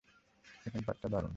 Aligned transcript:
Second 0.65 0.83
পার্টটা 0.87 1.07
দারুণ। 1.09 1.29